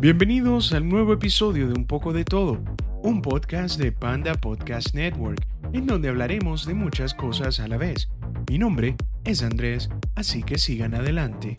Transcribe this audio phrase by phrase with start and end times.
[0.00, 2.62] Bienvenidos al nuevo episodio de Un poco de todo,
[3.02, 8.08] un podcast de Panda Podcast Network, en donde hablaremos de muchas cosas a la vez.
[8.48, 8.94] Mi nombre
[9.24, 11.56] es Andrés, así que sigan adelante.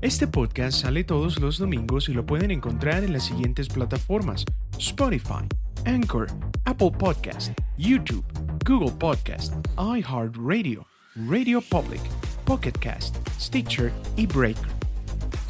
[0.00, 4.44] Este podcast sale todos los domingos y lo pueden encontrar en las siguientes plataformas:
[4.76, 5.46] Spotify,
[5.86, 6.26] Anchor,
[6.64, 8.24] Apple Podcast, YouTube,
[8.66, 10.84] Google Podcast, iHeartRadio,
[11.14, 12.00] Radio Public,
[12.44, 14.79] Pocket Cast, Stitcher y Breaker.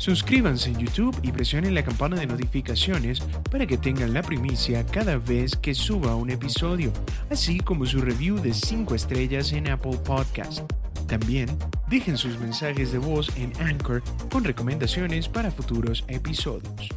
[0.00, 5.18] Suscríbanse en YouTube y presionen la campana de notificaciones para que tengan la primicia cada
[5.18, 6.90] vez que suba un episodio,
[7.28, 10.60] así como su review de 5 estrellas en Apple Podcast.
[11.06, 11.50] También
[11.90, 16.88] dejen sus mensajes de voz en Anchor con recomendaciones para futuros episodios.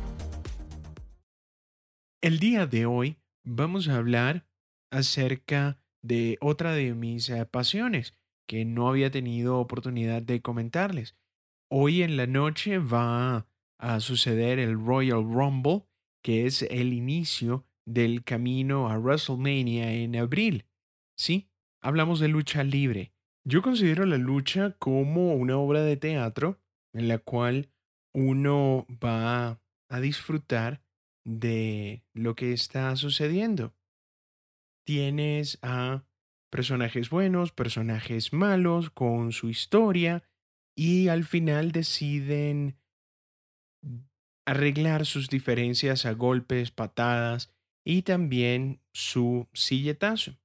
[2.21, 4.48] El día de hoy vamos a hablar
[4.91, 8.13] acerca de otra de mis eh, pasiones
[8.48, 11.17] que no había tenido oportunidad de comentarles
[11.76, 13.48] Hoy en la noche va
[13.79, 15.88] a suceder el Royal Rumble,
[16.24, 20.68] que es el inicio del camino a WrestleMania en abril.
[21.18, 21.49] Sí,
[21.82, 23.12] hablamos de lucha libre.
[23.44, 26.62] Yo considero la lucha como una obra de teatro
[26.94, 27.71] en la cual
[28.13, 30.84] uno va a disfrutar
[31.26, 33.74] de lo que está sucediendo.
[34.85, 36.05] Tienes a
[36.51, 40.24] personajes buenos, personajes malos, con su historia,
[40.76, 42.77] y al final deciden
[44.46, 47.54] arreglar sus diferencias a golpes, patadas
[47.85, 50.38] y también su silletazo.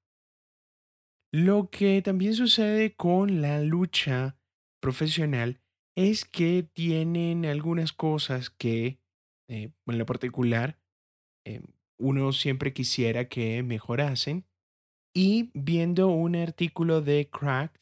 [1.32, 4.38] Lo que también sucede con la lucha
[4.80, 5.60] profesional
[5.96, 9.00] es que tienen algunas cosas que,
[9.48, 10.78] eh, en lo particular,
[11.44, 11.60] eh,
[11.98, 14.46] uno siempre quisiera que mejorasen.
[15.14, 17.80] Y viendo un artículo de Cracked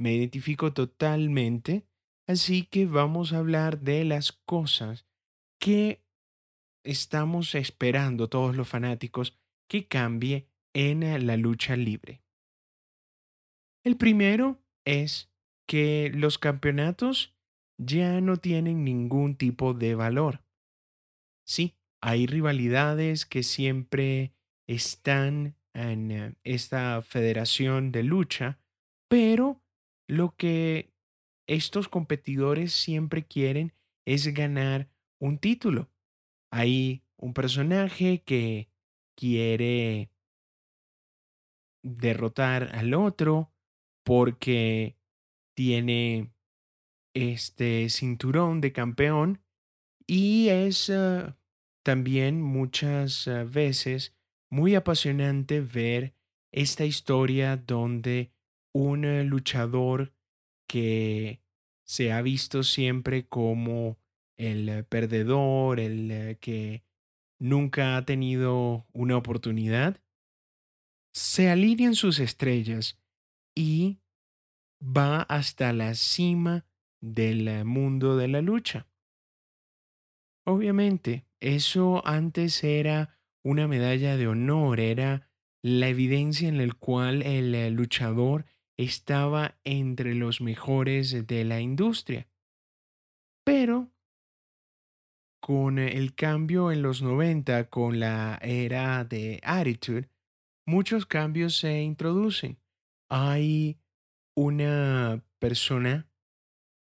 [0.00, 1.84] me identifico totalmente,
[2.26, 5.06] así que vamos a hablar de las cosas
[5.60, 6.02] que
[6.84, 12.22] estamos esperando todos los fanáticos que cambie en la lucha libre.
[13.84, 15.30] El primero es
[15.68, 17.36] que los campeonatos
[17.76, 20.42] ya no tienen ningún tipo de valor.
[21.46, 24.32] Sí, hay rivalidades que siempre
[24.66, 28.60] están en eh, esta federación de lucha,
[29.06, 29.62] pero
[30.10, 30.92] lo que
[31.46, 33.72] estos competidores siempre quieren
[34.04, 34.90] es ganar
[35.20, 35.88] un título.
[36.50, 38.68] Hay un personaje que
[39.16, 40.10] quiere
[41.84, 43.52] derrotar al otro
[44.04, 44.96] porque
[45.54, 46.32] tiene
[47.14, 49.42] este cinturón de campeón
[50.06, 51.38] y es ah,
[51.84, 54.16] también muchas ah, veces
[54.50, 56.14] muy apasionante ver
[56.52, 58.32] esta historia donde
[58.72, 60.12] un eh, luchador
[60.68, 61.42] que
[61.84, 63.98] se ha visto siempre como
[64.36, 66.84] el eh, perdedor, el eh, que
[67.38, 70.00] nunca ha tenido una oportunidad,
[71.12, 72.98] se alinean sus estrellas
[73.56, 73.98] y
[74.80, 76.64] va hasta la cima
[77.00, 78.86] del mundo de la lucha.
[80.46, 85.28] Obviamente, eso antes era una medalla de honor, era
[85.62, 88.46] la evidencia en la cual el luchador
[88.84, 92.28] estaba entre los mejores de la industria.
[93.44, 93.90] Pero
[95.40, 100.08] con el cambio en los 90, con la era de Attitude,
[100.66, 102.58] muchos cambios se introducen.
[103.08, 103.78] Hay
[104.34, 106.08] una persona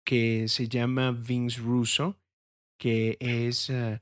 [0.06, 2.20] que se llama Vince Russo,
[2.78, 4.02] que es eh,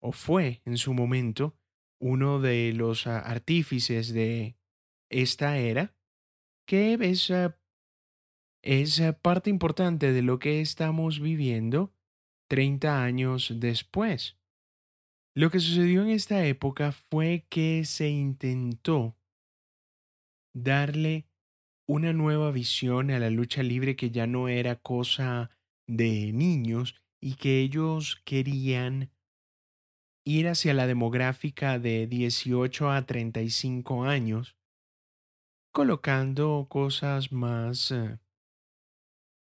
[0.00, 1.56] o fue en su momento
[2.00, 4.56] uno de los ah, artífices de
[5.10, 5.94] esta era,
[6.70, 7.32] que es,
[8.62, 11.92] es parte importante de lo que estamos viviendo
[12.48, 14.38] 30 años después.
[15.34, 19.16] Lo que sucedió en esta época fue que se intentó
[20.54, 21.26] darle
[21.88, 25.50] una nueva visión a la lucha libre que ya no era cosa
[25.88, 29.10] de niños y que ellos querían
[30.24, 34.59] ir hacia la demográfica de 18 a 35 años
[35.72, 38.18] colocando cosas más eh,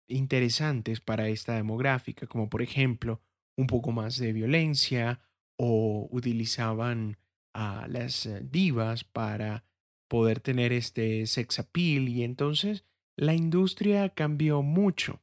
[0.08, 3.20] interesantes para esta demográfica, como por ejemplo
[3.56, 5.20] un poco más de violencia
[5.56, 7.18] o utilizaban
[7.54, 9.64] a las eh, divas para
[10.08, 12.84] poder tener este sex appeal y entonces
[13.16, 15.22] la industria cambió mucho.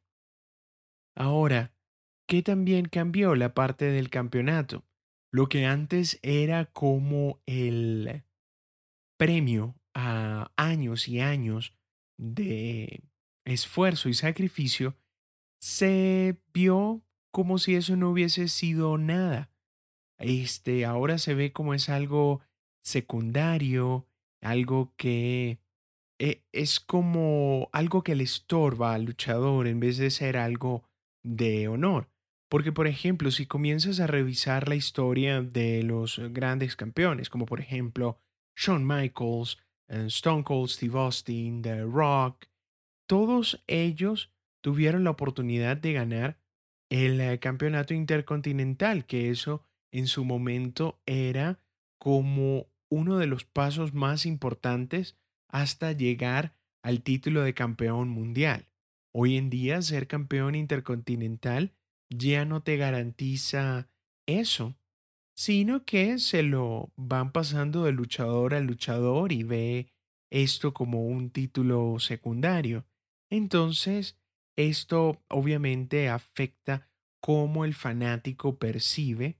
[1.16, 1.74] Ahora,
[2.28, 4.84] ¿qué también cambió la parte del campeonato?
[5.32, 8.24] Lo que antes era como el
[9.18, 11.74] premio a años y años
[12.18, 13.04] de
[13.46, 14.96] esfuerzo y sacrificio,
[15.62, 19.50] se vio como si eso no hubiese sido nada.
[20.20, 22.42] este, ahora se ve como es algo
[22.84, 24.08] secundario,
[24.42, 25.60] algo que
[26.20, 30.84] e- es como algo que le estorba al luchador en vez de ser algo
[31.24, 32.10] de honor.
[32.50, 37.60] Porque, por ejemplo, si comienzas a revisar la historia de los grandes campeones, como por
[37.60, 38.20] ejemplo
[38.56, 39.64] Shawn Michaels, eh,
[40.08, 42.46] Stone Cold Steve Austin, The Rock,
[43.08, 44.32] todos ellos
[44.62, 46.40] tuvieron la oportunidad de ganar
[46.90, 51.60] el eh, campeonato intercontinental, que eso en su momento era
[52.00, 55.18] como uno de los pasos más importantes
[55.50, 58.68] hasta llegar al título de campeón mundial.
[59.14, 61.74] Hoy en día ser campeón intercontinental
[62.10, 63.90] ya no te garantiza
[64.28, 64.76] eso,
[65.36, 69.88] sino que se lo van pasando de luchador a luchador y ve
[70.32, 72.86] esto como un título secundario.
[73.30, 74.18] Entonces,
[74.56, 76.90] esto obviamente afecta
[77.22, 79.40] cómo el fanático percibe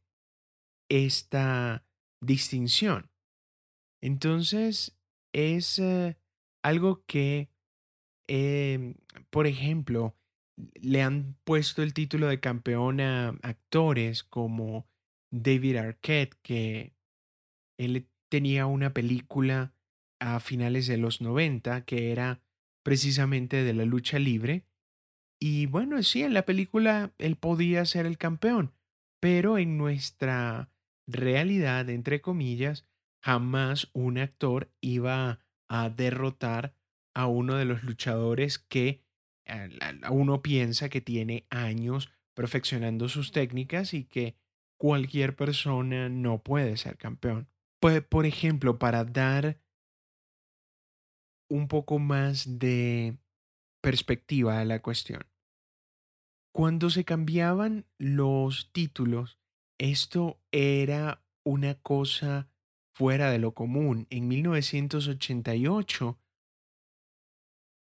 [0.90, 1.86] esta
[2.22, 3.12] distinción.
[4.02, 4.98] Entonces,
[5.34, 6.18] es eh,
[6.64, 7.50] algo que,
[8.28, 8.96] em,
[9.30, 10.16] por ejemplo,
[10.82, 14.88] le han puesto el título de campeón a actores como
[15.34, 16.94] David Arquette, que
[17.80, 19.74] él tenía una película
[20.20, 22.42] a finales de los 90 que era
[22.84, 24.66] precisamente de la lucha libre.
[25.42, 28.74] Y bueno, sí, en la película él podía ser el campeón,
[29.20, 30.72] pero en nuestra
[31.08, 32.88] realidad, entre comillas,
[33.24, 36.76] jamás un actor iba a derrotar
[37.16, 39.04] a uno de los luchadores que
[40.10, 44.36] uno piensa que tiene años perfeccionando sus técnicas y que
[44.84, 47.48] cualquier persona no puede ser campeón.
[47.80, 49.58] Pues, por ejemplo, para dar
[51.50, 53.18] un poco más de
[53.82, 55.26] perspectiva a la cuestión.
[56.54, 59.40] Cuando se cambiaban los títulos,
[59.78, 62.50] esto era una cosa
[62.94, 64.06] fuera de lo común.
[64.10, 66.20] En 1988,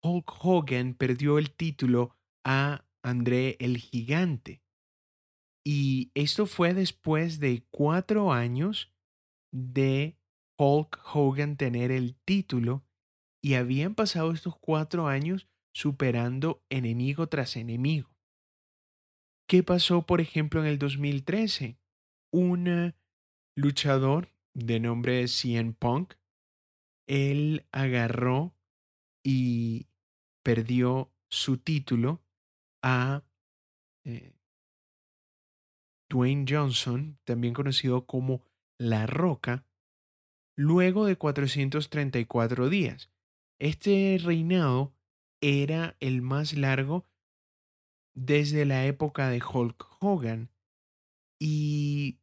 [0.03, 2.15] Hulk Hogan perdió el título
[2.45, 4.60] a André el Gigante.
[5.65, 8.93] Y esto fue después de cuatro años
[9.53, 10.17] de
[10.59, 12.85] Hulk Hogan tener el título
[13.43, 18.11] y habían pasado estos cuatro años superando enemigo tras enemigo.
[19.49, 21.79] ¿Qué pasó, por ejemplo, en el 2013?
[22.33, 22.95] Un
[23.57, 26.15] luchador de nombre CN Punk,
[27.09, 28.55] él agarró
[29.25, 29.89] y
[30.43, 32.23] perdió su título
[32.83, 33.25] a
[34.05, 34.33] eh,
[36.11, 38.43] Dwayne Johnson, también conocido como
[38.79, 39.65] La Roca,
[40.57, 43.11] luego de 434 días.
[43.59, 44.93] Este reinado
[45.41, 47.07] era el más largo
[48.15, 50.51] desde la época de Hulk Hogan
[51.39, 52.19] y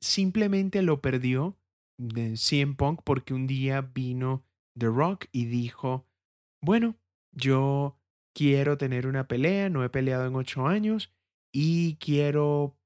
[0.00, 1.56] simplemente lo perdió
[1.98, 4.44] de CM Punk porque un día vino
[4.78, 6.06] The Rock y dijo,
[6.60, 6.96] bueno,
[7.32, 7.98] yo
[8.34, 11.12] quiero tener una pelea, no he peleado en ocho años
[11.52, 12.76] y quiero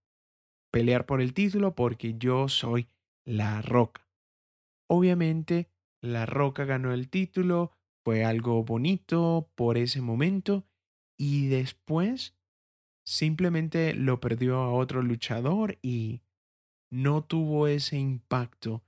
[0.71, 2.89] pelear por el título porque yo soy
[3.25, 4.09] la roca.
[4.89, 7.73] Obviamente, la roca ganó el título,
[8.05, 10.67] fue algo bonito por ese momento
[11.17, 12.37] y después
[13.07, 16.23] simplemente lo perdió a otro luchador y
[16.91, 18.85] no tuvo ese impacto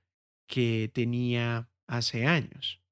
[0.47, 2.83] que tenía hace años.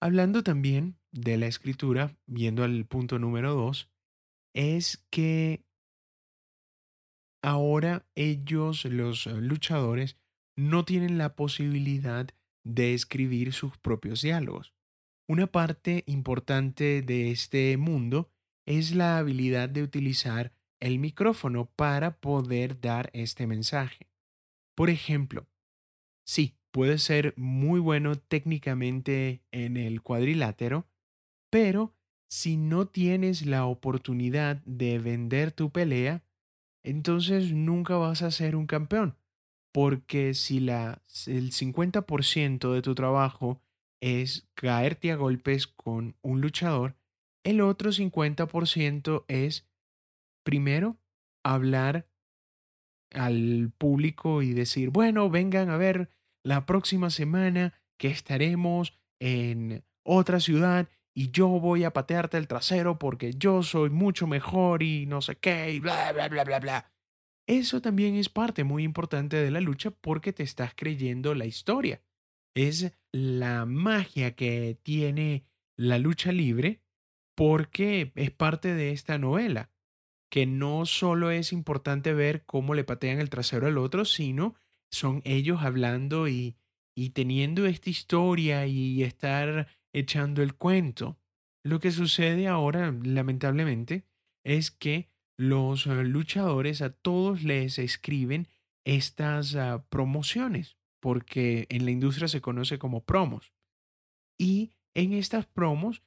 [0.00, 3.90] Hablando también de la escritura, viendo al punto número dos,
[4.54, 5.64] es que
[7.42, 10.16] ahora ellos, los luchadores,
[10.56, 12.28] no tienen la posibilidad
[12.64, 14.74] de escribir sus propios diálogos.
[15.28, 18.30] Una parte importante de este mundo
[18.66, 24.10] es la habilidad de utilizar el micrófono para poder dar este mensaje.
[24.74, 25.46] Por ejemplo,
[26.24, 30.88] sí, puede ser muy bueno técnicamente en el cuadrilátero,
[31.50, 31.94] pero
[32.30, 36.22] si no tienes la oportunidad de vender tu pelea,
[36.84, 39.16] entonces nunca vas a ser un campeón.
[39.72, 43.60] Porque si la, el 50% de tu trabajo
[44.00, 46.96] es caerte a golpes con un luchador,
[47.44, 49.66] el otro 50% es,
[50.44, 50.96] primero,
[51.44, 52.06] hablar
[53.12, 56.10] al público y decir, bueno, vengan a ver
[56.44, 60.88] la próxima semana que estaremos en otra ciudad
[61.20, 65.36] y yo voy a patearte el trasero porque yo soy mucho mejor y no sé
[65.36, 66.92] qué y bla, bla, bla, bla, bla.
[67.46, 72.00] Eso también es parte muy importante de la lucha porque te estás creyendo la historia.
[72.54, 75.44] Es la magia que tiene
[75.76, 76.80] la lucha libre
[77.36, 79.70] porque es parte de esta novela.
[80.30, 84.54] que no solo es importante ver cómo le patean el trasero al otro, sino
[84.90, 86.56] son ellos hablando y,
[86.96, 91.18] y teniendo esta historia y estar echando el cuento.
[91.62, 94.06] Lo que sucede ahora, lamentablemente,
[94.44, 98.48] es que los eh, luchadores a todos les escriben
[98.84, 103.52] estas ah, promociones, porque en la industria se conoce como promos.
[104.38, 106.02] Y en estas promos,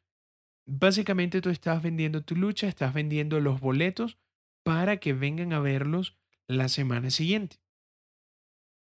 [0.66, 4.18] básicamente tú estás vendiendo tu lucha, estás vendiendo los boletos
[4.64, 7.58] para que vengan a verlos la semana siguiente.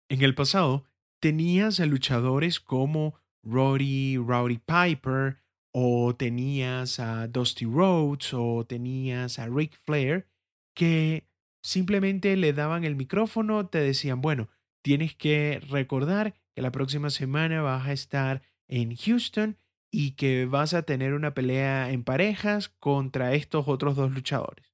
[0.09, 0.85] En el pasado,
[1.19, 5.37] tenías a luchadores como Roddy, Rowdy Piper,
[5.73, 10.27] o tenías a Dusty Rhodes, o tenías a Ric Flair,
[10.75, 11.27] que
[11.63, 14.49] simplemente le daban el micrófono, te decían, bueno,
[14.83, 19.57] tienes que recordar que la próxima semana vas a estar en Houston
[19.91, 24.73] y que vas a tener una pelea en parejas contra estos otros dos luchadores.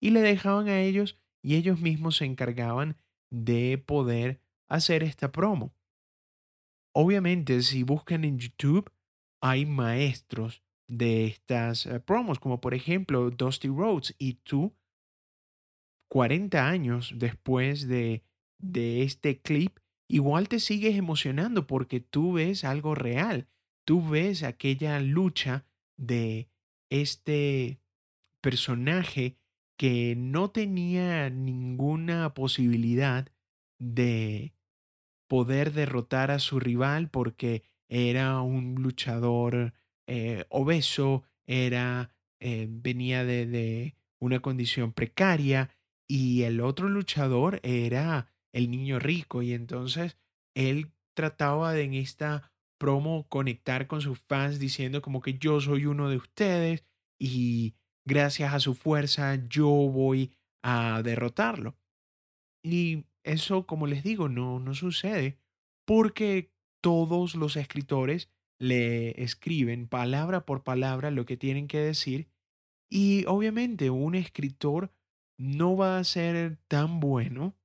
[0.00, 2.96] Y le dejaban a ellos y ellos mismos se encargaban
[3.30, 5.72] de poder hacer esta promo.
[6.94, 8.90] Obviamente, si buscan en YouTube,
[9.40, 14.74] hay maestros de estas eh, promos, como por ejemplo Dusty Rhodes, y tú
[16.10, 18.24] 40 años después de,
[18.58, 19.78] de este clip,
[20.08, 23.48] igual te sigues emocionando porque tú ves algo real,
[23.84, 25.66] tú ves aquella lucha
[25.98, 26.48] de
[26.90, 27.80] este
[28.40, 29.36] personaje
[29.78, 33.30] que no tenía ninguna posibilidad
[33.78, 34.54] de
[35.28, 39.74] poder derrotar a su rival porque era un luchador
[40.06, 45.70] eh, obeso, era, eh, venía de, de una condición precaria,
[46.08, 50.16] y el otro luchador era el niño rico y entonces
[50.54, 55.84] él trataba de en esta promo conectar con sus fans diciendo como que yo soy
[55.84, 56.84] uno de ustedes
[57.18, 57.74] y
[58.06, 60.32] gracias a su fuerza yo voy
[60.62, 61.76] a derrotarlo.
[62.62, 65.38] Y eso, como les digo, no, no sucede
[65.86, 72.28] porque todos los escritores le escriben palabra por palabra lo que tienen que decir
[72.90, 74.92] y obviamente un escritor
[75.38, 77.56] no va a ser tan bueno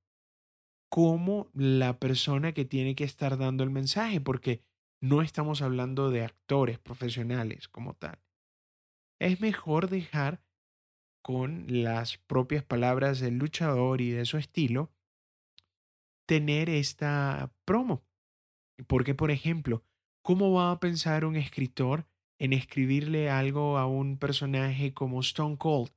[0.88, 4.62] como la persona que tiene que estar dando el mensaje, porque
[5.00, 8.20] no estamos hablando de actores profesionales como tal.
[9.18, 10.40] Es mejor dejar
[11.20, 14.93] con las propias palabras del luchador y de su estilo
[16.26, 18.04] tener esta promo.
[18.86, 19.84] Porque, por ejemplo,
[20.22, 22.06] ¿cómo va a pensar un escritor
[22.38, 25.90] en escribirle algo a un personaje como Stone Cold,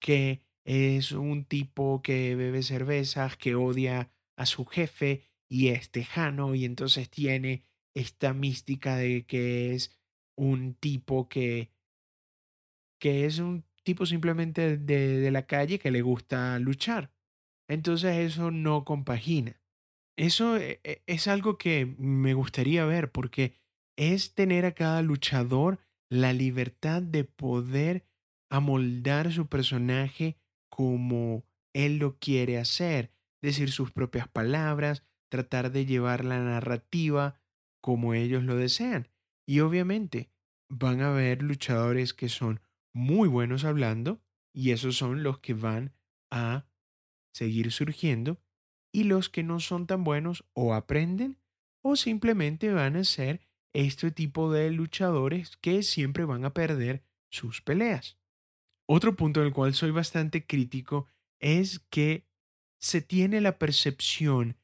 [0.00, 6.54] que es un tipo que bebe cervezas, que odia a su jefe y es tejano
[6.54, 7.64] y entonces tiene
[7.94, 9.96] esta mística de que es
[10.36, 11.70] un tipo que,
[13.00, 17.12] que es un tipo simplemente de, de la calle que le gusta luchar.
[17.68, 19.60] Entonces eso no compagina.
[20.16, 23.54] Eso e, e, es algo que me gustaría ver porque
[23.96, 25.78] es tener a cada luchador
[26.10, 28.06] la libertad de poder
[28.50, 30.38] amoldar su personaje
[30.70, 31.44] como
[31.74, 37.40] él lo quiere hacer, decir sus propias palabras, tratar de llevar la narrativa
[37.82, 39.08] como ellos lo desean.
[39.46, 40.30] Y obviamente
[40.68, 42.60] van a haber luchadores que son
[42.94, 44.20] muy buenos hablando
[44.54, 45.92] y esos son los que van
[46.30, 46.66] a
[47.34, 48.40] seguir surgiendo
[48.96, 51.36] y los que no son tan buenos o aprenden
[51.82, 57.60] o simplemente van a ser este tipo de luchadores que siempre van a perder sus
[57.60, 58.16] peleas.
[58.88, 61.08] Otro punto en el cual soy bastante crítico
[61.40, 62.26] es que
[62.78, 64.56] se tiene la percepción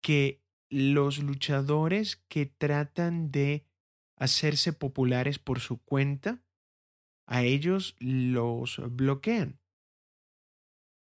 [0.00, 3.66] que los luchadores que tratan de
[4.14, 6.44] hacerse populares por su cuenta,
[7.26, 9.58] a ellos los bloquean.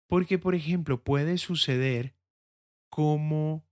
[0.07, 2.15] Porque, por ejemplo, puede suceder
[2.89, 3.65] como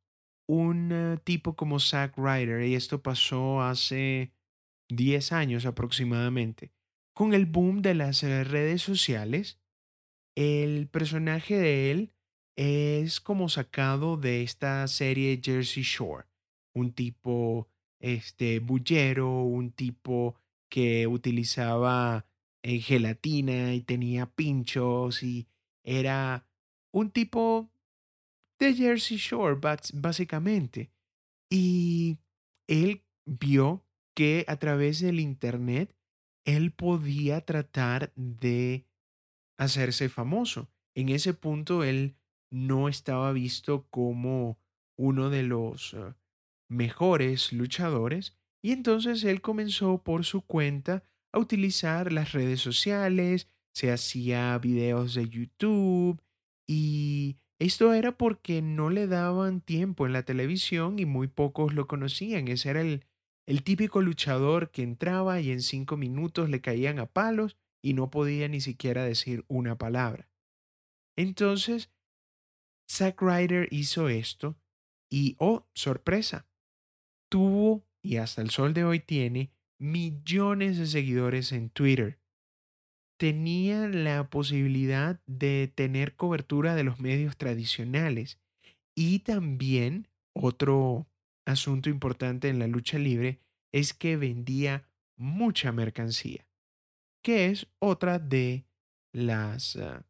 [0.47, 4.31] un eh, tipo como Zack Ryder, y esto pasó hace
[4.89, 6.71] 10 años aproximadamente,
[7.13, 9.59] con el boom de las eh, redes sociales,
[10.35, 12.13] el personaje de él
[12.55, 16.25] es como sacado de esta serie Jersey Shore.
[16.73, 17.69] Un tipo
[17.99, 20.35] este bullero, un tipo
[20.69, 22.25] que utilizaba
[22.63, 25.47] eh, gelatina y tenía pinchos y
[25.83, 26.45] era
[26.91, 27.71] un tipo
[28.59, 29.59] de Jersey Shore
[29.93, 30.91] básicamente.
[31.49, 32.17] Y
[32.67, 33.85] él vio
[34.15, 35.95] que a través del internet
[36.45, 38.85] él podía tratar de
[39.57, 40.69] hacerse famoso.
[40.95, 42.15] En ese punto él
[42.51, 44.57] no estaba visto como
[44.97, 46.13] uno de los eh,
[46.69, 53.91] mejores luchadores y entonces él comenzó por su cuenta a utilizar las redes sociales, se
[53.91, 56.21] hacía videos de YouTube
[56.67, 61.87] y esto era porque no le daban tiempo en la televisión y muy pocos lo
[61.87, 62.47] conocían.
[62.47, 63.05] Ese era el,
[63.47, 68.09] el típico luchador que entraba y en cinco minutos le caían a palos y no
[68.11, 70.29] podía ni siquiera decir una palabra.
[71.15, 71.89] Entonces,
[72.89, 74.55] Zack Ryder hizo esto
[75.09, 76.47] y, oh, sorpresa,
[77.29, 82.19] tuvo y hasta el sol de hoy tiene millones de seguidores en Twitter.
[83.17, 88.39] Tenía la posibilidad de tener cobertura de los medios tradicionales
[88.95, 91.07] y también otro
[91.45, 93.39] asunto importante en la lucha libre
[93.71, 96.47] es que vendía mucha mercancía,
[97.23, 98.65] que es otra de
[99.13, 100.05] las ah,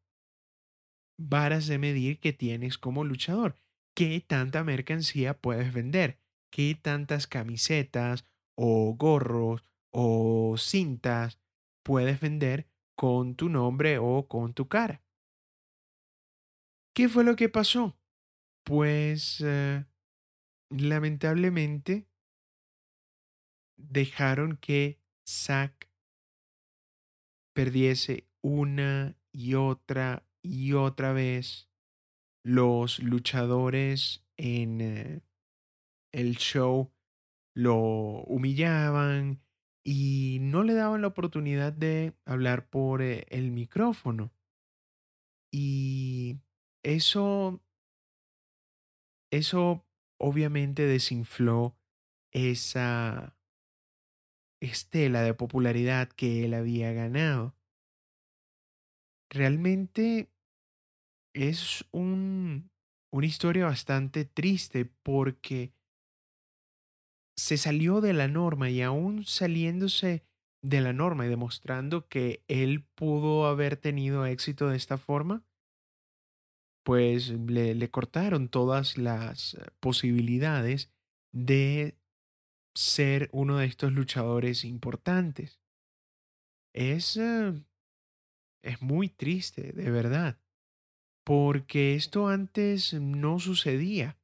[1.18, 3.56] varas de medir que tienes como luchador.
[3.96, 6.20] ¿Qué tanta mercancía puedes vender?
[6.52, 11.40] ¿Qué tantas camisetas o gorros o cintas
[11.84, 15.04] puedes vender con tu nombre o con tu cara?
[16.96, 17.96] ¿Qué fue lo que pasó?
[18.66, 19.86] Pues eh,
[20.70, 22.10] lamentablemente
[23.77, 25.89] dejaron que Zack
[27.54, 31.70] perdiese una y otra y otra vez
[32.44, 35.22] los luchadores en eh,
[36.12, 36.92] el show
[37.54, 37.77] lo
[38.24, 39.42] humillaban
[39.89, 44.34] y no le daban la oportunidad de hablar por eh, el micrófono.
[45.50, 46.39] Y
[46.84, 47.62] eso,
[49.32, 49.86] eso
[50.17, 51.77] obviamente desinfló
[52.34, 53.38] esa
[54.60, 57.56] estela de popularidad que él había ganado.
[59.29, 60.29] Realmente
[61.34, 62.72] es un,
[63.10, 65.76] una historia bastante triste porque
[67.38, 70.26] se salió de la norma y aún saliéndose
[70.64, 75.46] de la norma y demostrando que él pudo haber tenido éxito de esta forma,
[76.84, 80.90] pues le, le cortaron todas las posibilidades
[81.32, 81.98] de
[82.76, 85.60] ser uno de estos luchadores importantes.
[86.74, 87.54] Es, eh,
[88.64, 90.40] es muy triste, de verdad,
[91.26, 94.18] porque esto antes no sucedía.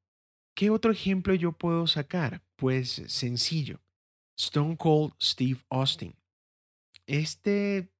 [0.55, 2.43] ¿Qué otro ejemplo yo puedo sacar?
[2.63, 3.81] Pues sencillo.
[4.39, 6.15] Stone Cold Steve Austin.
[7.07, 7.91] Este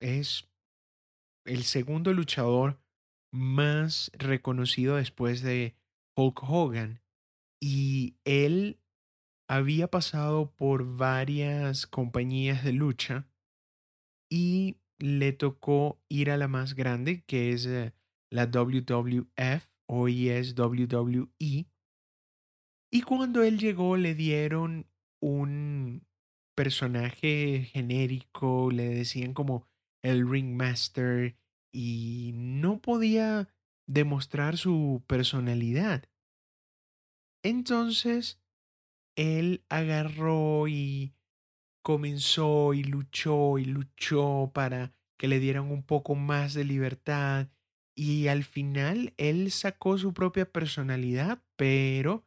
[0.00, 0.50] es
[1.46, 2.82] el segundo luchador
[3.32, 5.76] más reconocido después de
[6.16, 7.02] Hulk Hogan
[7.62, 8.80] y él
[9.48, 13.28] había pasado por varias compañías de lucha
[14.28, 17.94] y le tocó ir a la más grande, que es eh,
[18.28, 21.68] la WWF, hoy es WWE.
[22.94, 24.86] Y cuando él llegó le dieron
[25.20, 26.06] un
[26.54, 29.66] personaje genérico, le decían como
[30.00, 31.36] el Ringmaster
[31.72, 33.48] y no podía
[33.88, 36.04] demostrar su personalidad.
[37.42, 38.40] Entonces,
[39.16, 41.16] él agarró y
[41.82, 47.48] comenzó y luchó y luchó para que le dieran un poco más de libertad
[47.96, 52.24] y al final él sacó su propia personalidad, pero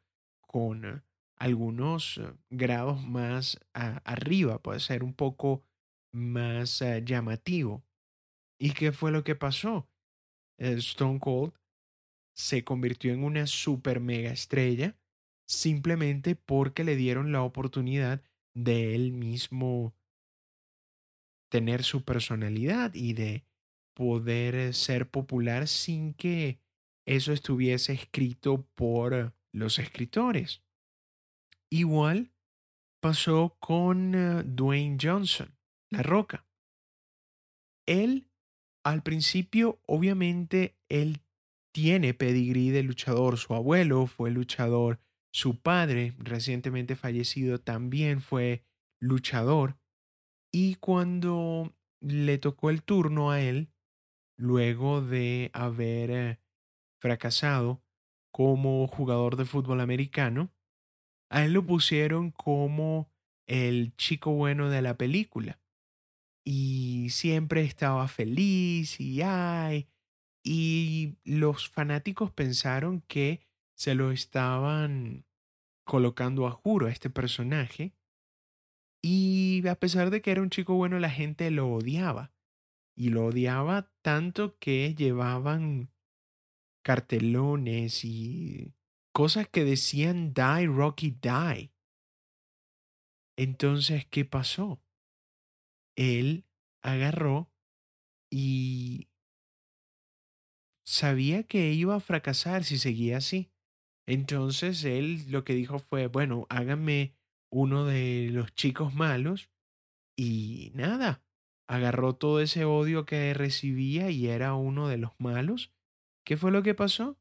[0.47, 1.03] con
[1.37, 5.63] algunos eh, grados más arriba, puede ser un poco
[6.11, 7.83] más eh, llamativo.
[8.59, 9.87] ¿Y qué fue lo que pasó?
[10.57, 11.53] Stone Cold
[12.33, 14.97] se convirtió en una super mega estrella
[15.47, 18.21] simplemente porque le dieron la oportunidad
[18.53, 19.95] de él mismo
[21.49, 23.45] tener su personalidad y de
[23.93, 26.59] poder eh, ser popular sin que
[27.05, 30.63] eso estuviese escrito por los escritores.
[31.69, 32.31] Igual
[33.01, 35.55] pasó con eh, Dwayne Johnson,
[35.89, 36.45] La Roca.
[37.85, 38.29] Él,
[38.83, 41.21] al principio, obviamente, él
[41.73, 43.37] tiene pedigrí de luchador.
[43.37, 44.99] Su abuelo fue luchador
[45.31, 48.63] su padre, recientemente fallecido, también fue
[48.99, 49.77] luchador.
[50.51, 53.69] Y cuando le tocó el turno a él,
[54.35, 56.39] luego de haber eh,
[56.99, 57.83] fracasado
[58.37, 60.53] como jugador de fútbol americano,
[61.31, 63.09] a él lo pusieron como
[63.47, 65.59] el chico bueno de la película.
[66.45, 69.89] Y siempre estaba feliz y ay.
[70.43, 73.41] Y los fanáticos pensaron que
[73.75, 75.25] se lo estaban
[75.83, 77.95] colocando a juro a este personaje.
[79.01, 82.31] Y a pesar de que era un chico bueno, la gente lo odiaba.
[82.95, 85.89] Y lo odiaba tanto que llevaban
[86.87, 88.73] cartelones y
[89.13, 91.73] cosas que decían Die Rocky Die.
[93.37, 94.81] Entonces, ¿qué pasó?
[95.97, 96.45] Él
[96.81, 97.51] agarró
[98.31, 99.09] y
[100.85, 103.51] sabía que iba a fracasar si seguía así.
[104.07, 107.17] Entonces él lo que dijo fue, bueno, háganme
[107.51, 109.49] uno de los chicos malos
[110.17, 111.21] y nada,
[111.67, 115.73] agarró todo ese odio que recibía y era uno de los malos.
[116.27, 117.17] ¿Qué fue lo que pasó?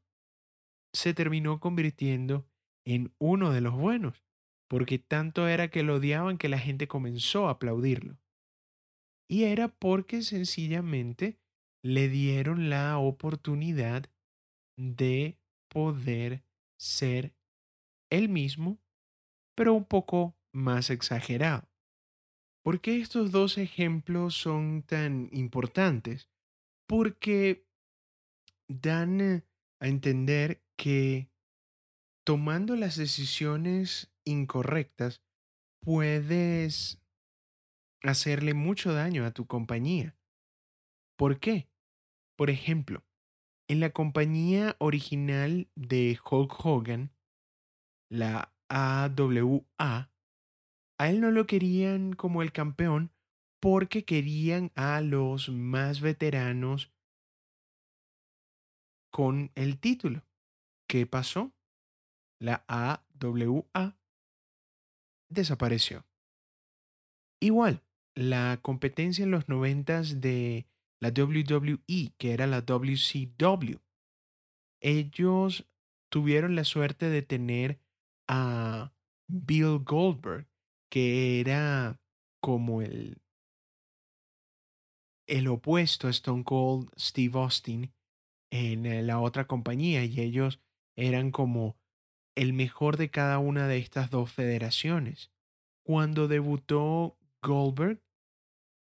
[0.93, 2.45] Se terminó convirtiendo
[2.85, 4.25] en uno de los buenos,
[4.67, 8.19] porque tanto era que lo odiaban que la gente comenzó a aplaudirlo.
[9.29, 11.39] Y era porque sencillamente
[11.81, 14.11] le dieron la oportunidad
[14.77, 15.39] de
[15.69, 16.43] poder
[16.77, 17.33] ser
[18.11, 18.77] él mismo,
[19.55, 21.69] pero un poco más exagerado.
[22.61, 26.29] ¿Por qué estos dos ejemplos son tan importantes?
[26.89, 27.66] Porque
[28.67, 29.43] dan eh,
[29.79, 31.29] a entender que
[32.25, 35.21] tomando las decisiones incorrectas
[35.81, 37.01] puedes
[38.03, 40.17] hacerle mucho daño a tu compañía.
[41.17, 41.69] ¿Por qué?
[42.35, 43.03] Por ejemplo,
[43.67, 47.11] en la compañía original de Hulk Hogan,
[48.09, 50.11] la AWA,
[50.99, 53.11] a él no lo querían como el campeón
[53.59, 56.91] porque querían a los más veteranos
[59.11, 60.23] con el título.
[60.87, 61.53] ¿Qué pasó?
[62.39, 63.97] La AWA
[65.29, 66.05] desapareció.
[67.41, 67.83] Igual,
[68.15, 70.67] la competencia en los noventas de
[70.99, 73.77] la WWE, que era la WCW,
[74.81, 75.67] ellos
[76.09, 77.79] tuvieron la suerte de tener
[78.27, 78.93] a
[79.27, 80.47] Bill Goldberg,
[80.89, 81.99] que era
[82.41, 83.21] como el,
[85.27, 87.93] el opuesto a Stone Cold Steve Austin
[88.51, 90.59] en la otra compañía y ellos
[90.95, 91.77] eran como
[92.35, 95.31] el mejor de cada una de estas dos federaciones.
[95.83, 98.01] Cuando debutó Goldberg,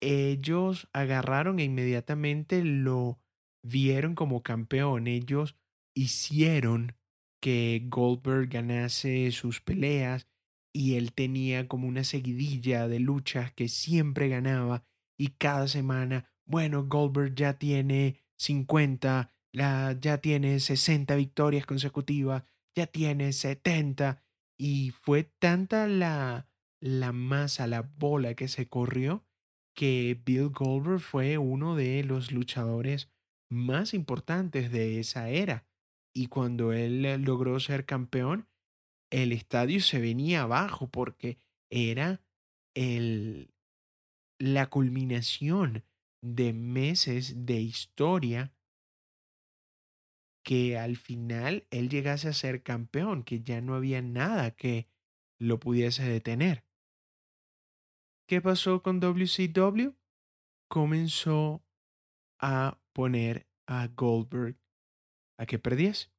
[0.01, 3.21] ellos agarraron e inmediatamente lo
[3.63, 5.07] vieron como campeón.
[5.07, 5.57] Ellos
[5.95, 6.97] hicieron
[7.41, 10.29] que Goldberg ganase sus peleas
[10.73, 14.85] y él tenía como una seguidilla de luchas que siempre ganaba
[15.19, 22.45] y cada semana, bueno, Goldberg ya tiene 50, la, ya tiene 60 victorias consecutivas,
[22.77, 24.23] ya tiene 70
[24.59, 26.49] y fue tanta la,
[26.81, 29.25] la masa, la bola que se corrió
[29.79, 33.13] que Bill Goldberg fue uno de los luchadores
[33.49, 35.69] más importantes de esa era.
[36.13, 38.49] Y cuando él logró ser campeón,
[39.13, 41.39] el estadio se venía abajo porque
[41.71, 42.21] era
[42.75, 43.53] el,
[44.41, 45.85] la culminación
[46.23, 48.53] de meses de historia
[50.49, 54.89] que al final él llegase a ser campeón, que ya no había nada que
[55.39, 56.65] lo pudiese detener.
[58.27, 59.91] ¿Qué pasó con WCW?
[60.67, 61.63] Comenzó
[62.41, 64.57] a poner a Goldberg
[65.37, 66.11] a que perdiese.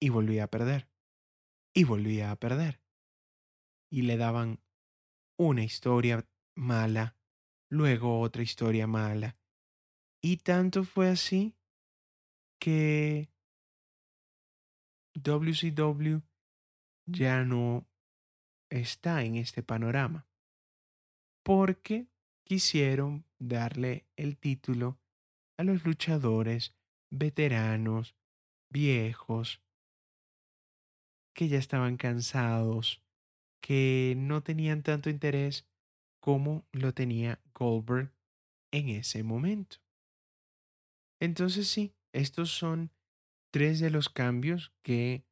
[0.00, 0.88] Y volvía a perder.
[1.74, 2.80] Y volvía a perder.
[3.90, 4.60] Y le daban
[5.36, 6.24] una historia
[6.54, 7.16] mala,
[7.68, 9.36] luego otra historia mala.
[10.22, 11.56] Y tanto fue así
[12.60, 13.28] que
[15.22, 16.22] WCW
[17.06, 17.86] ya no
[18.70, 20.26] está en este panorama
[21.42, 22.08] porque
[22.44, 24.98] quisieron darle el título
[25.56, 26.74] a los luchadores
[27.10, 28.16] veteranos,
[28.68, 29.62] viejos,
[31.34, 33.02] que ya estaban cansados,
[33.60, 35.66] que no tenían tanto interés
[36.20, 38.12] como lo tenía Goldberg
[38.72, 39.76] en ese momento.
[41.20, 42.90] Entonces sí, estos son
[43.56, 45.24] tres de los cambios que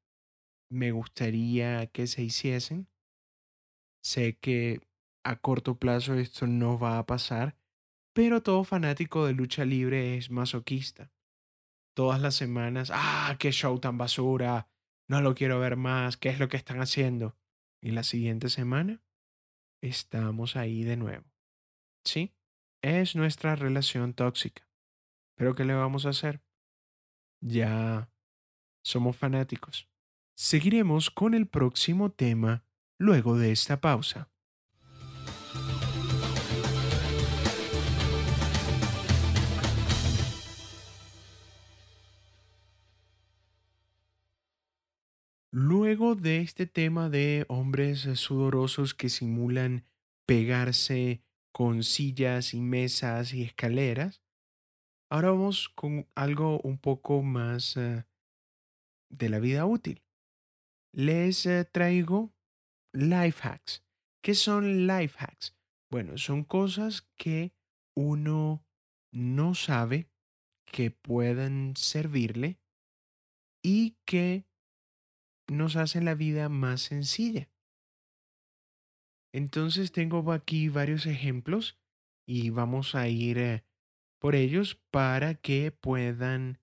[0.70, 2.88] me gustaría que se hiciesen.
[4.02, 4.80] Sé que
[5.26, 7.54] a corto plazo esto no va a pasar,
[8.14, 11.12] pero todo fanático de lucha libre es masoquista.
[11.94, 14.70] Todas las semanas, ah, qué show tan basura,
[15.06, 17.36] no lo quiero ver más, ¿qué es lo que están haciendo?
[17.82, 19.04] Y la siguiente semana
[19.82, 21.26] estamos ahí de nuevo.
[22.06, 22.32] Sí,
[22.80, 24.66] es nuestra relación tóxica.
[25.36, 26.40] Pero ¿qué le vamos a hacer?
[27.42, 28.08] Ya
[28.84, 29.88] somos fanáticos.
[30.36, 32.64] Seguiremos con el próximo tema
[32.98, 34.30] luego de esta pausa.
[45.50, 49.84] Luego de este tema de hombres sudorosos que simulan
[50.26, 54.20] pegarse con sillas y mesas y escaleras,
[55.08, 58.04] ahora vamos con algo un poco más eh,
[59.18, 60.02] de la vida útil.
[60.92, 62.34] Les eh, traigo
[62.92, 63.84] life hacks.
[64.22, 65.56] ¿Qué son life hacks?
[65.90, 67.52] Bueno, son cosas que
[67.96, 68.64] uno
[69.12, 70.08] no sabe
[70.64, 72.58] que puedan servirle
[73.62, 74.46] y que
[75.48, 77.48] nos hacen la vida más sencilla.
[79.32, 81.78] Entonces tengo aquí varios ejemplos
[82.26, 83.64] y vamos a ir eh,
[84.20, 86.60] por ellos para que puedan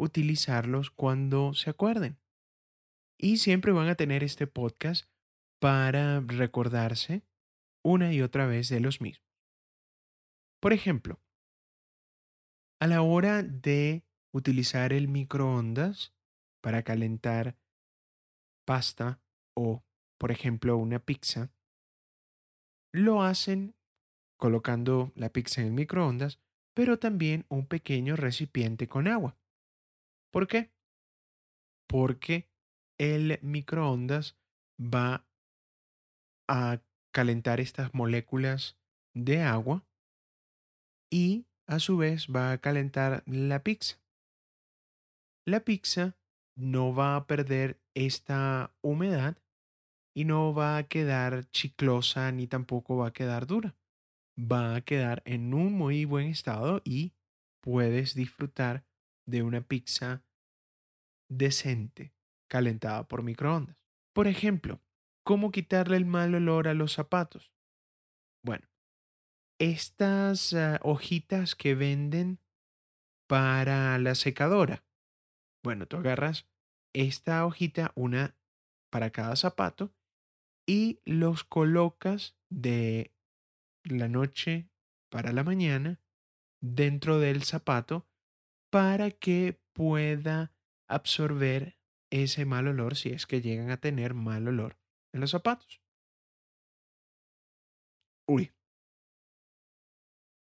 [0.00, 2.18] utilizarlos cuando se acuerden.
[3.18, 5.06] Y siempre van a tener este podcast
[5.60, 7.22] para recordarse
[7.84, 9.28] una y otra vez de los mismos.
[10.60, 11.20] Por ejemplo,
[12.80, 16.14] a la hora de utilizar el microondas
[16.62, 17.56] para calentar
[18.66, 19.20] pasta
[19.54, 19.82] o,
[20.18, 21.50] por ejemplo, una pizza,
[22.92, 23.74] lo hacen
[24.38, 26.40] colocando la pizza en el microondas,
[26.74, 29.39] pero también un pequeño recipiente con agua.
[30.30, 30.70] ¿Por qué?
[31.88, 32.48] Porque
[32.98, 34.36] el microondas
[34.78, 35.26] va
[36.48, 36.80] a
[37.12, 38.78] calentar estas moléculas
[39.14, 39.84] de agua
[41.10, 44.00] y a su vez va a calentar la pizza.
[45.46, 46.16] La pizza
[46.56, 49.36] no va a perder esta humedad
[50.14, 53.76] y no va a quedar chiclosa ni tampoco va a quedar dura.
[54.38, 57.14] Va a quedar en un muy buen estado y
[57.60, 58.84] puedes disfrutar
[59.30, 60.22] de una pizza
[61.30, 62.12] decente
[62.48, 63.76] calentada por microondas.
[64.12, 64.82] Por ejemplo,
[65.24, 67.52] ¿cómo quitarle el mal olor a los zapatos?
[68.44, 68.68] Bueno,
[69.60, 72.40] estas ah, hojitas que venden
[73.28, 74.84] para la secadora.
[75.62, 76.48] Bueno, tú agarras
[76.92, 78.36] esta hojita, una
[78.90, 79.94] para cada zapato,
[80.66, 83.14] y los colocas de
[83.84, 84.68] la noche
[85.10, 86.00] para la mañana
[86.60, 88.09] dentro del zapato
[88.70, 90.52] para que pueda
[90.88, 91.76] absorber
[92.10, 94.78] ese mal olor si es que llegan a tener mal olor
[95.12, 95.82] en los zapatos.
[98.26, 98.52] Uy,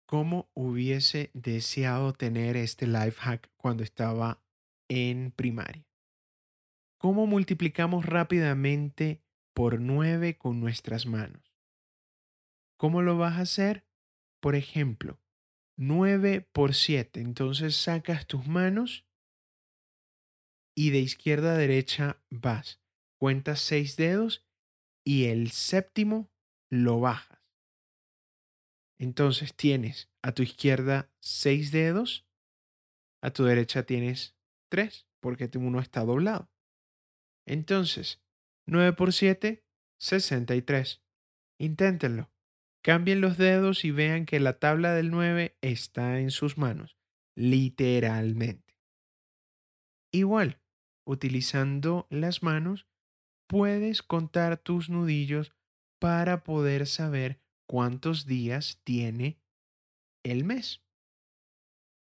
[0.08, 4.42] ¿cómo hubiese deseado tener este life hack cuando estaba
[4.90, 5.86] en primaria?
[6.98, 9.22] ¿Cómo multiplicamos rápidamente
[9.54, 11.56] por 9 con nuestras manos?
[12.78, 13.86] ¿Cómo lo vas a hacer?
[14.42, 15.20] Por ejemplo,
[15.78, 17.20] 9 por 7.
[17.22, 19.06] Entonces sacas tus manos
[20.76, 22.82] y de izquierda a derecha vas.
[23.18, 24.46] Cuentas 6 dedos
[25.04, 26.30] y el séptimo
[26.70, 27.40] lo bajas.
[28.98, 32.26] Entonces tienes a tu izquierda 6 dedos,
[33.22, 34.36] a tu derecha tienes
[34.70, 36.50] 3, porque uno está doblado.
[37.46, 38.22] Entonces,
[38.68, 39.64] 9 por 7,
[40.00, 41.04] 63.
[41.60, 42.32] Inténtenlo.
[42.86, 47.00] Cambien los dedos y vean que la tabla del 9 está en sus manos,
[47.36, 48.78] literalmente.
[50.12, 50.62] Igual,
[51.04, 52.86] utilizando las manos,
[53.48, 55.56] puedes contar tus nudillos
[55.98, 59.40] para poder saber cuántos días tiene
[60.24, 60.84] el mes.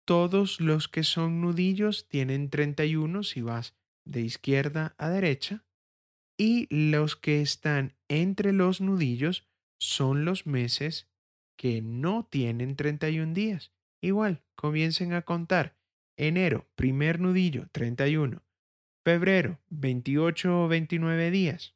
[0.05, 5.65] Todos los que son nudillos tienen 31 si vas de izquierda a derecha
[6.37, 9.48] y los que están entre los nudillos
[9.79, 11.07] son los meses
[11.55, 13.71] que no tienen 31 días.
[14.01, 15.75] Igual, comiencen a contar.
[16.17, 18.43] Enero, primer nudillo, 31.
[19.03, 21.75] Febrero, 28 o 29 días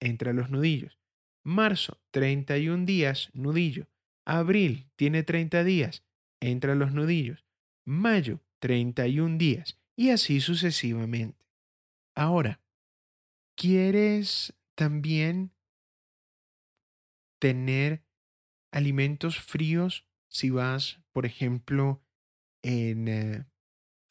[0.00, 0.98] entre los nudillos.
[1.42, 3.86] Marzo, 31 días, nudillo.
[4.24, 6.04] Abril, tiene 30 días
[6.40, 7.44] entre los nudillos.
[7.84, 9.78] Mayo, 31 días.
[9.96, 11.44] Y así sucesivamente.
[12.14, 12.60] Ahora,
[13.56, 15.52] ¿quieres también
[17.40, 18.04] tener
[18.72, 22.04] alimentos fríos si vas, por ejemplo,
[22.62, 23.44] eh,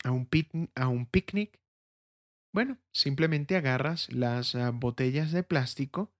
[0.04, 0.28] a, un
[0.76, 1.62] a un picnic.
[2.54, 6.14] Bueno, simplemente agarras las ah, botellas de plástico,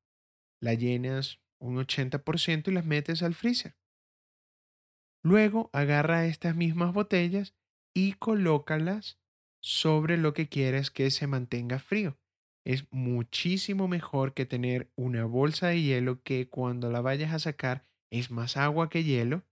[0.62, 3.76] las llenas un 80% y las metes al freezer.
[5.24, 7.56] Luego agarra estas mismas botellas
[7.94, 9.20] y colócalas
[9.62, 12.19] sobre lo que quieres que se mantenga frío
[12.70, 17.88] es muchísimo mejor que tener una bolsa de hielo que cuando la vayas a sacar
[18.12, 19.44] es más agua que hielo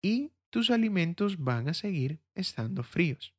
[0.00, 3.34] y tus alimentos van a seguir estando fríos.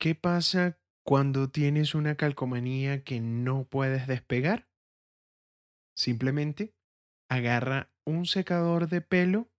[0.00, 4.66] ¿Qué pasa cuando tienes una calcomanía que no puedes despegar?
[5.94, 6.74] Simplemente
[7.28, 9.50] agarra un secador de pelo,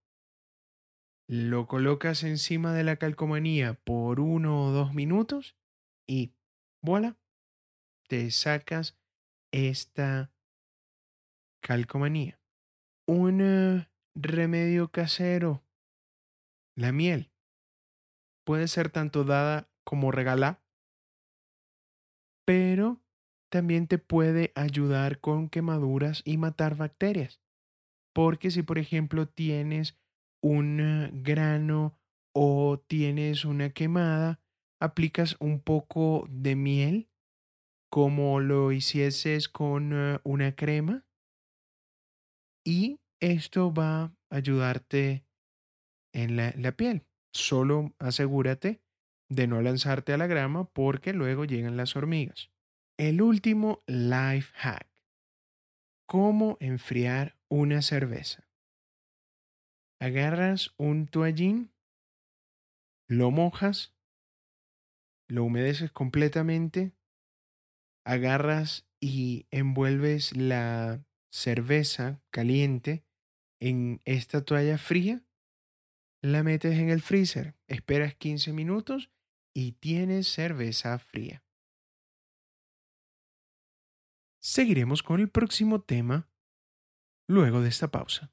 [1.28, 5.56] lo colocas encima de la calcomanía por uno o dos minutos
[6.08, 6.32] y
[6.82, 7.16] voilà,
[8.06, 8.98] te sacas
[9.52, 10.32] esta
[11.62, 12.40] calcomanía.
[13.06, 15.64] Un eh, remedio casero,
[16.76, 17.30] la miel,
[18.44, 20.62] puede ser tanto dada como regalada,
[22.44, 23.00] pero
[23.50, 27.40] también te puede ayudar con quemaduras y matar bacterias.
[28.12, 29.98] Porque si, por ejemplo, tienes
[30.42, 31.98] un eh, grano
[32.32, 34.40] o tienes una quemada,
[34.80, 37.08] aplicas un poco de miel
[37.90, 41.06] como lo hicieses con eh, una crema
[42.64, 45.24] y esto va a ayudarte
[46.12, 47.06] en la, la piel.
[47.32, 48.80] Solo asegúrate
[49.28, 52.50] de no lanzarte a la grama porque luego llegan las hormigas.
[52.98, 54.88] El último life hack.
[56.08, 58.48] ¿Cómo enfriar una cerveza?
[60.00, 61.72] Agarras un toallín,
[63.08, 63.94] lo mojas,
[65.28, 66.92] lo humedeces completamente,
[68.06, 73.04] agarras y envuelves la cerveza caliente
[73.60, 75.24] en esta toalla fría,
[76.22, 79.10] la metes en el freezer, esperas 15 minutos
[79.52, 81.44] y tienes cerveza fría.
[84.40, 86.30] Seguiremos con el próximo tema
[87.26, 88.32] luego de esta pausa.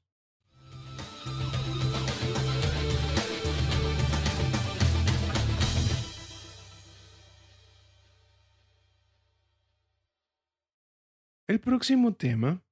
[11.46, 12.64] El próximo tema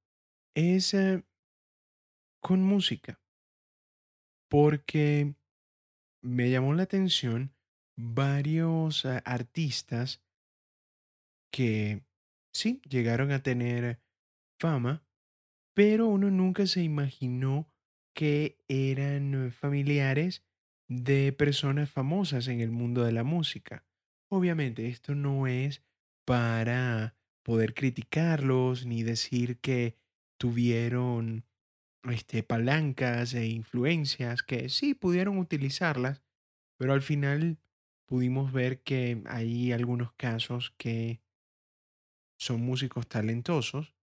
[0.55, 1.23] es eh,
[2.41, 3.21] con música,
[4.49, 5.35] porque
[6.23, 7.53] me llamó la atención
[7.95, 10.23] varios eh, artistas
[11.51, 12.03] que
[12.51, 14.01] sí llegaron a tener
[14.59, 15.05] fama,
[15.75, 17.71] pero uno nunca se imaginó
[18.15, 20.43] que eran familiares
[20.89, 23.85] de personas famosas en el mundo de la música.
[24.31, 25.83] Obviamente esto no es
[26.25, 29.97] para poder criticarlos ni decir que
[30.37, 31.45] tuvieron
[32.03, 36.23] este, palancas e influencias que sí pudieron utilizarlas,
[36.77, 37.59] pero al final
[38.05, 41.21] pudimos ver que hay algunos casos que
[42.37, 43.95] son músicos talentosos,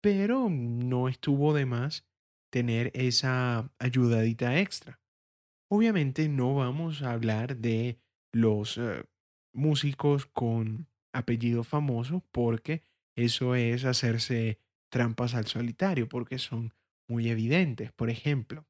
[0.00, 2.06] pero no estuvo de más
[2.50, 5.00] tener esa ayudadita extra.
[5.68, 8.00] Obviamente no vamos a hablar de
[8.32, 9.04] los eh,
[9.52, 12.82] músicos con apellido famoso porque
[13.16, 16.74] eso es hacerse trampas al solitario porque son
[17.08, 17.92] muy evidentes.
[17.92, 18.66] Por ejemplo,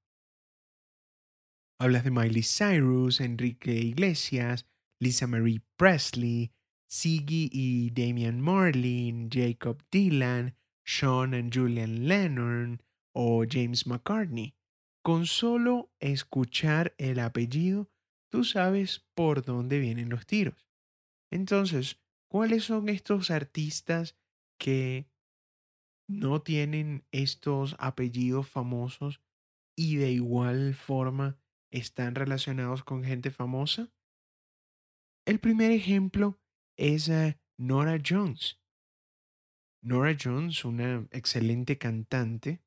[1.79, 4.67] hablas de Miley Cyrus, Enrique Iglesias,
[4.99, 6.53] Lisa Marie Presley,
[6.89, 12.83] Siggy y Damian Marlin, Jacob Dylan, Sean and Julian Lennon
[13.15, 14.55] o James McCartney.
[15.03, 17.91] Con solo escuchar el apellido,
[18.29, 20.69] tú sabes por dónde vienen los tiros.
[21.31, 22.00] Entonces,
[22.31, 24.17] ¿Cuáles son estos artistas
[24.57, 25.11] que
[26.09, 29.21] no tienen estos apellidos famosos
[29.77, 31.41] y de igual forma
[31.73, 33.93] están relacionados con gente famosa?
[35.27, 36.41] El primer ejemplo
[36.77, 38.61] es eh, Nora Jones.
[39.83, 42.63] Nora Jones, una excelente cantante.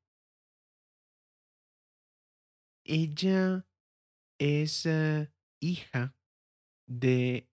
[2.84, 3.66] Ella
[4.38, 6.14] es eh, hija
[6.86, 7.48] de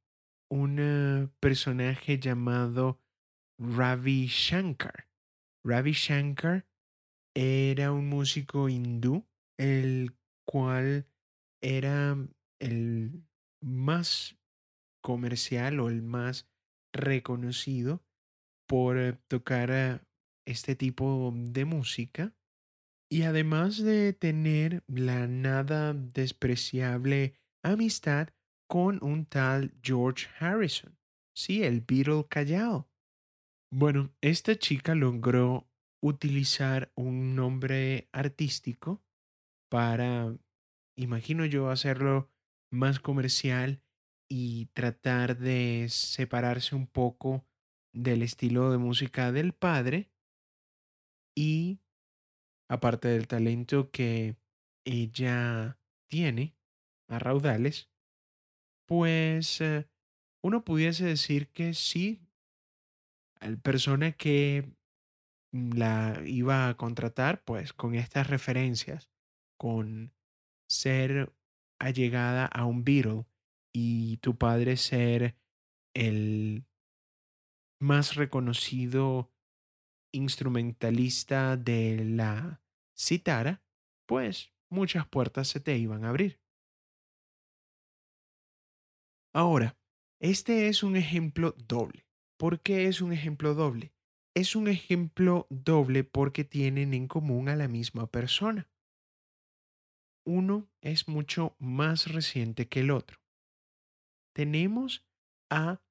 [0.51, 2.99] un personaje llamado
[3.57, 5.07] Ravi Shankar.
[5.63, 6.67] Ravi Shankar
[7.33, 9.25] era un músico hindú,
[9.57, 10.13] el
[10.45, 11.07] cual
[11.61, 12.17] era
[12.59, 13.23] el
[13.63, 14.37] más
[15.01, 16.49] comercial o el más
[16.93, 18.03] reconocido
[18.67, 19.99] por eh, tocar eh,
[20.45, 22.35] este tipo de música.
[23.09, 28.29] Y además de tener la nada despreciable amistad
[28.71, 30.97] con un tal George Harrison.
[31.35, 32.89] Sí, el Beatle callado.
[33.69, 35.67] Bueno, esta chica logró
[36.01, 39.03] utilizar un nombre artístico
[39.69, 40.33] para,
[40.95, 42.29] imagino yo, hacerlo
[42.71, 43.83] más comercial
[44.29, 47.45] y tratar de separarse un poco
[47.93, 50.13] del estilo de música del padre
[51.35, 51.81] y
[52.69, 54.37] aparte del talento que
[54.85, 55.77] ella
[56.09, 56.55] tiene
[57.09, 57.90] a raudales,
[58.91, 59.87] pues eh,
[60.43, 62.27] uno pudiese decir que sí,
[63.39, 64.75] la persona que
[65.53, 69.09] la iba a contratar, pues con estas referencias,
[69.57, 70.11] con
[70.69, 71.33] ser
[71.79, 73.27] allegada a un Beatle
[73.73, 75.37] y tu padre ser
[75.95, 76.65] el
[77.79, 79.31] más reconocido
[80.11, 82.61] instrumentalista de la
[82.93, 83.63] citara,
[84.05, 86.40] pues muchas puertas se te iban a abrir.
[89.33, 89.77] Ahora,
[90.19, 92.05] este es un ejemplo doble.
[92.37, 93.93] ¿Por qué es un ejemplo doble?
[94.35, 98.69] Es un ejemplo doble porque tienen en común a la misma persona.
[100.25, 103.19] Uno es mucho más reciente que el otro.
[104.33, 105.05] Tenemos
[105.49, 105.81] a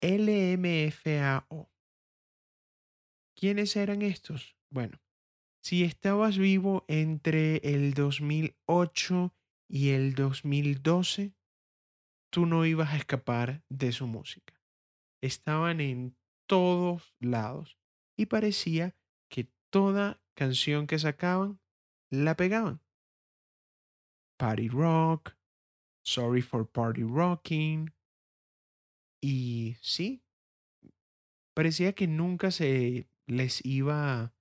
[0.00, 1.70] LMFAO.
[3.36, 4.56] ¿Quiénes eran estos?
[4.70, 4.98] Bueno,
[5.62, 9.34] si estabas vivo entre el 2008
[9.68, 11.37] y el 2012,
[12.30, 14.54] tú no ibas a escapar de su música.
[15.22, 16.16] Estaban en
[16.46, 17.78] todos lados
[18.16, 18.96] y parecía
[19.28, 21.60] que toda canción que sacaban
[22.10, 22.80] la pegaban.
[24.38, 25.36] Party Rock,
[26.04, 27.92] Sorry for Party Rocking.
[29.20, 30.22] Y sí,
[31.54, 34.32] parecía que nunca se les iba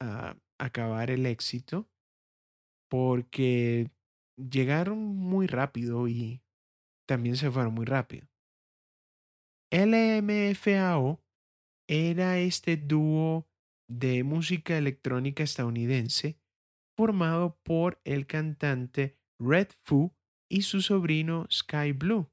[0.00, 1.90] a acabar el éxito
[2.88, 3.90] porque
[4.36, 6.42] llegaron muy rápido y
[7.10, 8.28] también se fueron muy rápido.
[9.72, 11.20] LMFAO
[11.88, 13.48] era este dúo
[13.88, 16.38] de música electrónica estadounidense
[16.96, 20.14] formado por el cantante Red Foo
[20.48, 22.30] y su sobrino Sky Blue,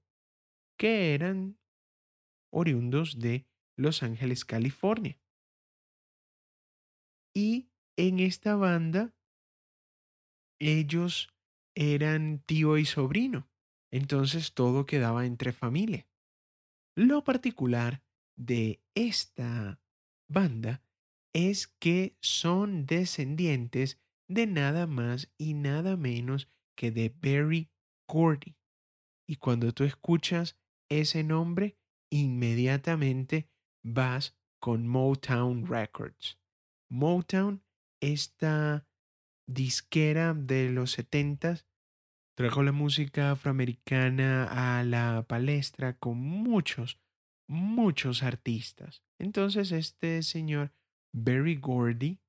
[0.77, 1.57] que eran
[2.53, 5.19] oriundos de Los Ángeles, California.
[7.35, 9.15] Y en esta banda,
[10.59, 11.33] ellos
[11.75, 13.49] eran tío y sobrino,
[13.91, 16.07] entonces todo quedaba entre familia.
[16.95, 18.01] Lo particular
[18.35, 19.79] de esta
[20.27, 20.81] banda
[21.33, 27.69] es que son descendientes de nada más y nada menos que de Barry
[28.07, 28.55] Gordy.
[29.27, 30.57] Y cuando tú escuchas
[30.89, 31.77] ese nombre,
[32.09, 33.49] inmediatamente
[33.83, 36.39] vas con Motown Records.
[36.89, 37.63] Motown,
[38.01, 38.87] esta
[39.47, 41.66] disquera de los setentas,
[42.37, 46.99] trajo la música afroamericana a la palestra con muchos,
[47.47, 49.01] muchos artistas.
[49.17, 50.71] Entonces este señor
[51.11, 52.19] Barry Gordy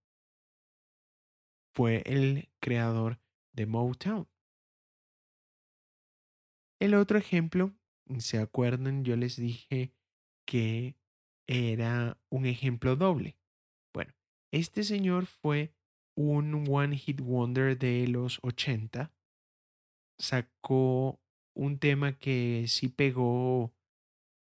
[1.74, 3.20] fue el creador
[3.52, 4.26] de Motown.
[6.80, 7.74] El otro ejemplo,
[8.18, 9.04] ¿se acuerdan?
[9.04, 9.92] Yo les dije
[10.46, 10.96] que
[11.46, 13.36] era un ejemplo doble.
[13.92, 14.14] Bueno,
[14.52, 15.74] este señor fue
[16.16, 19.12] un One Hit Wonder de los 80.
[20.18, 21.20] Sacó
[21.54, 23.74] un tema que sí pegó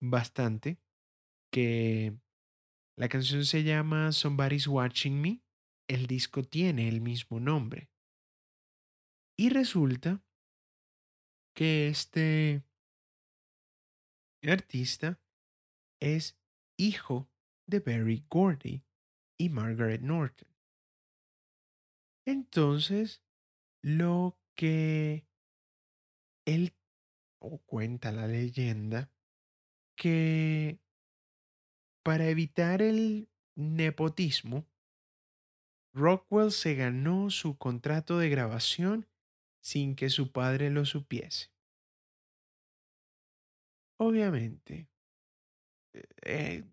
[0.01, 0.77] bastante,
[1.51, 2.17] que
[2.97, 5.41] la canción se llama Somebody's Watching Me.
[5.87, 7.89] El disco tiene el mismo nombre.
[9.37, 10.23] Y resulta
[11.53, 12.63] que este
[14.43, 15.19] artista
[16.01, 16.37] es
[16.77, 17.29] hijo
[17.67, 18.83] de Barry Gordy
[19.37, 20.49] y Margaret Norton.
[22.25, 23.23] Entonces,
[23.81, 25.27] lo que
[26.45, 26.73] él
[27.39, 29.11] o cuenta la leyenda
[29.95, 30.79] que
[32.03, 34.65] para evitar el nepotismo,
[35.93, 39.07] Rockwell se ganó su contrato de grabación
[39.61, 41.51] sin que su padre lo supiese.
[43.97, 44.89] Obviamente,
[46.21, 46.63] eh,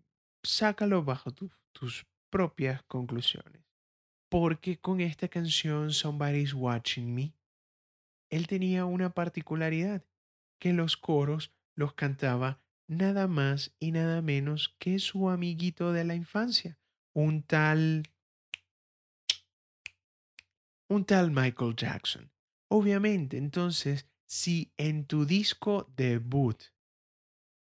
[0.43, 3.63] sácalo bajo tus propias conclusiones.
[4.29, 7.33] Porque con esta canción Somebody's Watching Me,
[8.33, 10.03] él tenía una particularidad,
[10.59, 16.15] que los coros los cantaba nada más y nada menos que su amiguito de la
[16.15, 16.79] infancia,
[17.13, 18.03] un tal
[20.89, 22.31] un tal Michael Jackson.
[22.69, 26.59] Obviamente, entonces, si en tu disco debut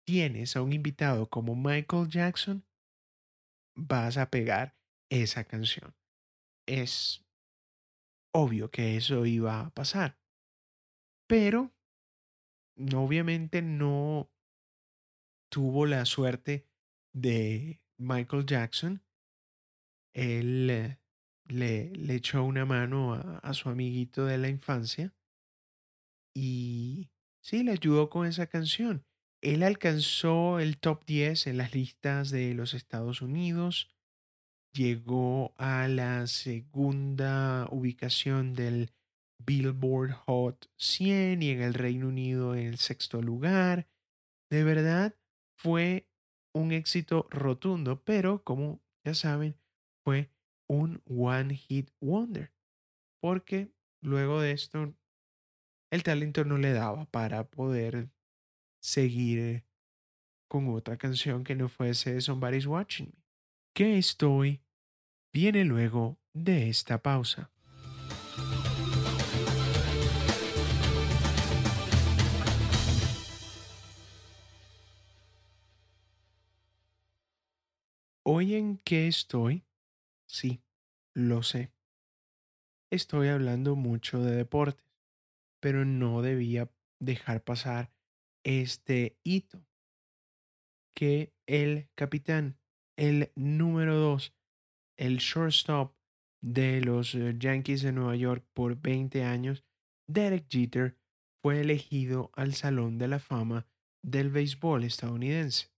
[0.05, 2.65] tienes a un invitado como Michael Jackson,
[3.75, 4.77] vas a pegar
[5.09, 5.93] esa canción.
[6.65, 7.25] Es
[8.33, 10.20] obvio que eso iba a pasar.
[11.31, 11.71] Pero,
[12.93, 14.29] obviamente no
[15.49, 16.67] tuvo la suerte
[17.13, 19.01] de Michael Jackson.
[20.13, 20.99] Él le,
[21.47, 25.15] le echó una mano a, su amiguito de la infancia
[26.35, 27.09] y
[27.39, 29.05] sí, le ayudó con esa canción.
[29.39, 33.89] Él alcanzó el top 10 en las listas de los Estados Unidos,
[34.73, 38.91] llegó a la segunda ubicación del
[39.45, 43.87] Billboard Hot 100 y en el Reino Unido en el sexto lugar.
[44.49, 45.15] De verdad,
[45.57, 46.07] fue
[46.53, 49.55] un éxito rotundo, pero como ya saben,
[50.03, 50.29] fue
[50.67, 52.51] un One Hit Wonder,
[53.21, 53.71] porque
[54.01, 54.93] luego de esto
[55.91, 58.09] el talento no le daba para poder
[58.81, 59.65] seguir
[60.49, 63.23] con otra canción que no fuese Somebody's Watching Me.
[63.73, 64.61] Que estoy
[65.33, 67.51] viene luego de esta pausa.
[78.23, 79.65] Hoy en qué estoy
[80.27, 80.61] Sí,
[81.13, 81.73] lo sé.
[82.89, 84.85] Estoy hablando mucho de deportes,
[85.59, 87.91] pero no debía dejar pasar
[88.45, 89.65] este hito
[90.95, 92.59] que el capitán,
[92.95, 94.33] el número dos,
[94.97, 95.95] el shortstop
[96.41, 99.65] de los eh, Yankees de Nueva York por 20 años,
[100.07, 100.97] Derek Jeter,
[101.41, 103.67] fue elegido al Salón de la Fama
[104.01, 105.71] del béisbol estadounidense.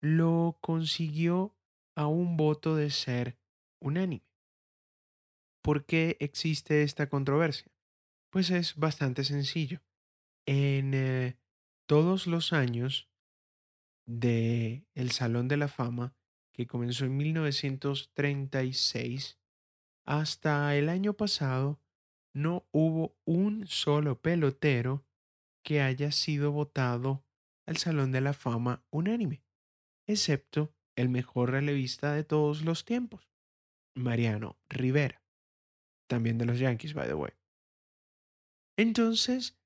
[0.00, 1.56] Lo consiguió
[1.94, 3.38] a un voto de ser
[3.80, 4.24] unánime.
[5.62, 7.70] ¿Por qué existe esta controversia?
[8.30, 9.82] Pues es bastante sencillo.
[10.46, 11.36] En eh,
[11.86, 13.08] todos los años
[14.06, 16.14] de el Salón de la Fama,
[16.52, 19.38] que comenzó en 1936,
[20.04, 21.80] hasta el año pasado
[22.32, 25.04] no hubo un solo pelotero
[25.62, 27.24] que haya sido votado
[27.66, 29.42] al Salón de la Fama unánime,
[30.10, 33.30] excepto el mejor relevista de todos los tiempos,
[33.94, 35.22] Mariano Rivera,
[36.08, 37.32] también de los Yankees, by the way.
[38.76, 39.58] Entonces,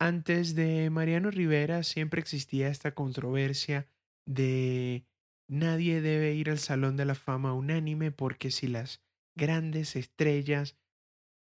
[0.00, 3.88] antes de Mariano Rivera siempre existía esta controversia
[4.26, 5.06] de
[5.48, 9.02] nadie debe ir al Salón de la Fama unánime porque si las
[9.36, 10.76] grandes estrellas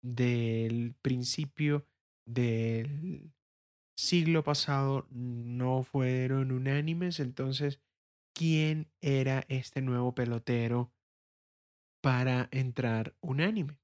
[0.02, 1.88] del principio
[2.28, 3.34] del
[3.98, 7.80] siglo pasado no fueron unánimes, entonces,
[8.36, 10.94] ¿quién era este nuevo pelotero
[12.02, 13.80] para entrar unánime?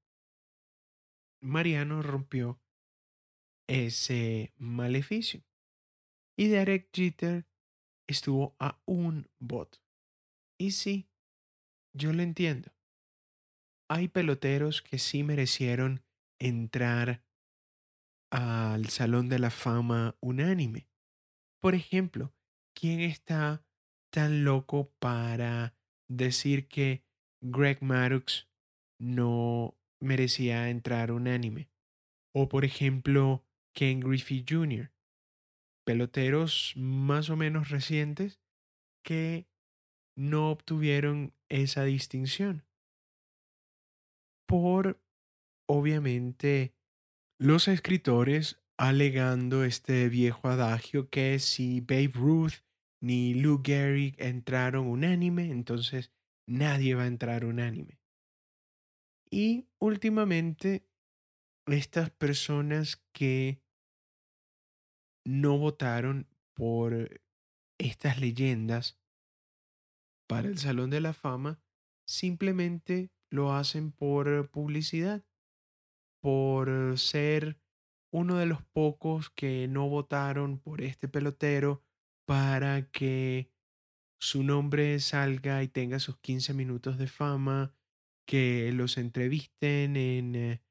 [1.40, 2.60] Mariano rompió
[3.66, 5.42] ese maleficio
[6.36, 7.46] y Derek Jeter
[8.06, 9.78] estuvo a un voto.
[10.58, 11.08] Y sí,
[11.94, 12.72] yo lo entiendo.
[13.88, 16.04] Hay peloteros que sí merecieron
[16.38, 17.24] entrar
[18.30, 20.88] al Salón de la Fama unánime.
[21.60, 22.34] Por ejemplo,
[22.74, 23.64] ¿quién está
[24.12, 25.74] tan loco para
[26.08, 27.02] decir que
[27.40, 28.48] Greg Maddux
[29.00, 31.70] no merecía entrar unánime?
[32.34, 33.44] O por ejemplo,
[33.74, 34.92] Ken Griffey Jr.,
[35.84, 38.40] peloteros más o menos recientes
[39.02, 39.48] que
[40.16, 42.64] no obtuvieron esa distinción.
[44.46, 45.00] Por,
[45.66, 46.74] obviamente,
[47.38, 52.62] los escritores alegando este viejo adagio que si Babe Ruth
[53.02, 56.12] ni Lou Gehrig entraron unánime, entonces
[56.46, 57.98] nadie va a entrar unánime.
[59.28, 60.86] Y últimamente,
[61.66, 63.60] estas personas que
[65.24, 67.20] no votaron por
[67.78, 69.00] estas leyendas
[70.28, 71.60] para el Salón de la Fama,
[72.06, 75.24] simplemente lo hacen por publicidad
[76.20, 77.58] por ser
[78.12, 81.82] uno de los pocos que no votaron por este pelotero
[82.32, 83.52] para que
[84.18, 87.74] su nombre salga y tenga sus 15 minutos de fama,
[88.26, 90.62] que los entrevisten en eh,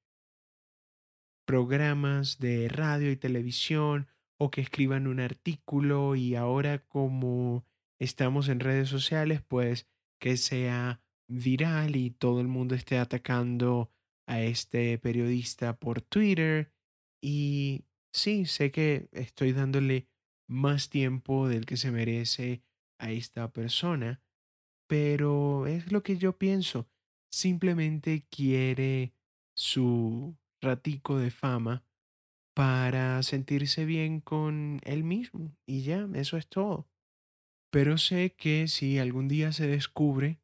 [1.46, 4.08] programas de radio y televisión
[4.40, 7.64] o que escriban un artículo y ahora como
[8.00, 9.88] estamos en redes sociales, pues
[10.20, 13.92] que sea viral y todo el mundo esté atacando
[14.26, 16.74] a este periodista por Twitter.
[17.22, 20.08] Y sí, sé que estoy dándole
[20.52, 22.62] más tiempo del que se merece
[23.00, 24.22] a esta persona,
[24.88, 26.90] pero es lo que yo pienso.
[27.32, 29.14] Simplemente quiere
[29.56, 31.86] su ratico de fama
[32.54, 36.90] para sentirse bien con él mismo y ya, eso es todo.
[37.72, 40.42] Pero sé que si algún día se descubre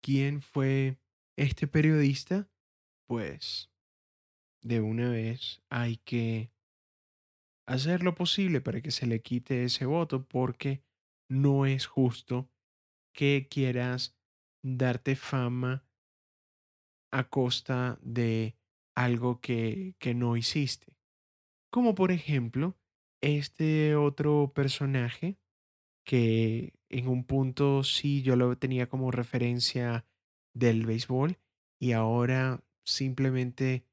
[0.00, 0.98] quién fue
[1.36, 2.48] este periodista,
[3.08, 3.68] pues
[4.62, 6.52] de una vez hay que
[7.70, 10.82] hacer lo posible para que se le quite ese voto porque
[11.28, 12.50] no es justo
[13.14, 14.16] que quieras
[14.62, 15.86] darte fama
[17.12, 18.56] a costa de
[18.96, 20.96] algo que, que no hiciste.
[21.72, 22.76] Como por ejemplo,
[23.22, 25.38] este otro personaje
[26.04, 30.06] que en un punto sí yo lo tenía como referencia
[30.54, 31.38] del béisbol
[31.80, 33.84] y ahora simplemente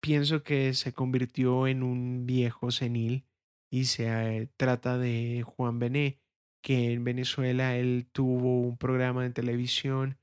[0.00, 3.26] pienso que se convirtió en un viejo senil
[3.70, 6.20] y se eh, trata de Juan Bené,
[6.62, 10.18] que en Venezuela él tuvo un programa de televisión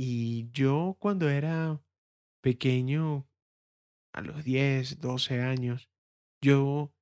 [0.00, 1.82] y yo cuando era
[2.40, 3.28] pequeño,
[4.12, 5.90] a los 10, 12 años,
[6.40, 6.94] yo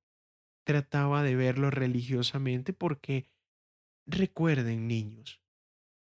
[0.65, 3.29] trataba de verlo religiosamente porque
[4.07, 5.43] recuerden niños,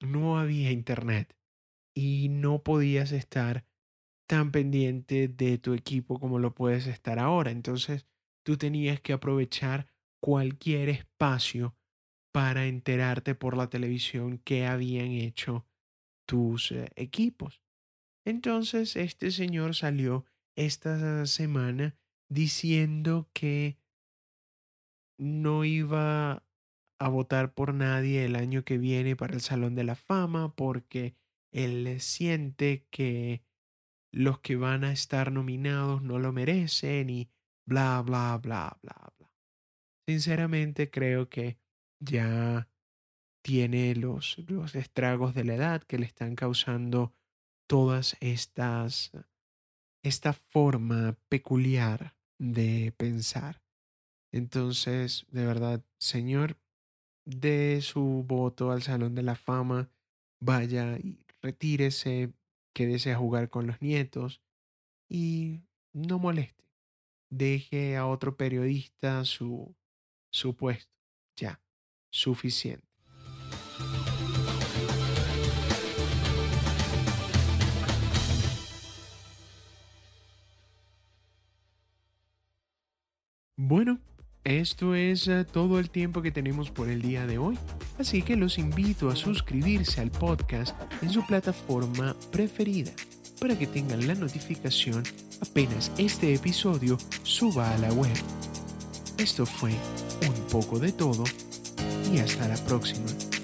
[0.01, 1.37] no había internet
[1.93, 3.67] y no podías estar
[4.27, 7.51] tan pendiente de tu equipo como lo puedes estar ahora.
[7.51, 8.07] Entonces,
[8.45, 9.87] tú tenías que aprovechar
[10.21, 11.77] cualquier espacio
[12.33, 15.67] para enterarte por la televisión qué habían hecho
[16.27, 17.63] tus eh, equipos.
[18.25, 20.25] Entonces, este señor salió
[20.57, 21.97] esta semana
[22.29, 23.79] diciendo que
[25.19, 26.43] no iba
[26.99, 31.15] a votar por nadie el año que viene para el Salón de la Fama porque
[31.53, 33.46] él siente que
[34.17, 37.29] los que van a estar nominados no lo merecen y
[37.67, 39.31] bla, bla, bla, bla, bla.
[40.09, 41.59] Sinceramente creo que
[42.01, 42.67] ya
[43.45, 47.15] tiene los, los estragos de la edad que le están causando
[47.69, 49.13] todas estas,
[50.03, 53.63] esta forma peculiar de pensar.
[54.33, 56.59] Entonces, de verdad, Señor,
[57.27, 59.91] dé su voto al Salón de la Fama,
[60.41, 62.33] vaya y retírese,
[62.77, 64.43] quédese a jugar con los nietos
[65.09, 65.63] y
[65.95, 66.63] no moleste.
[67.31, 69.75] Deje a otro periodista su,
[70.31, 70.93] su puesto.
[71.37, 71.59] Ya,
[72.11, 72.87] suficiente.
[83.57, 84.01] Bueno,
[84.47, 87.59] esto es eh, todo el tiempo que tenemos por el día de hoy,
[87.99, 92.93] así que los invito a suscribirse al podcast en su plataforma preferida
[93.41, 95.03] para que tengan la notificación
[95.41, 98.17] apenas este episodio suba a la web.
[99.19, 99.73] Esto fue
[100.23, 101.25] un poco de todo
[102.13, 103.36] y hasta la próxima.